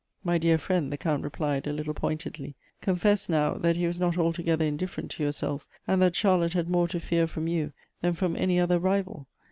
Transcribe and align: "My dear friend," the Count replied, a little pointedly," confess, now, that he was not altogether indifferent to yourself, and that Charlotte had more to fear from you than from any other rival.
"My 0.31 0.39
dear 0.39 0.57
friend," 0.57 0.91
the 0.91 0.97
Count 0.97 1.21
replied, 1.21 1.67
a 1.67 1.73
little 1.73 1.93
pointedly," 1.93 2.55
confess, 2.81 3.29
now, 3.29 3.53
that 3.53 3.75
he 3.75 3.85
was 3.85 3.99
not 3.99 4.17
altogether 4.17 4.65
indifferent 4.65 5.11
to 5.11 5.23
yourself, 5.23 5.67
and 5.87 6.01
that 6.01 6.15
Charlotte 6.15 6.53
had 6.53 6.67
more 6.71 6.87
to 6.87 6.99
fear 6.99 7.27
from 7.27 7.45
you 7.47 7.71
than 8.01 8.13
from 8.13 8.35
any 8.35 8.59
other 8.59 8.79
rival. 8.79 9.27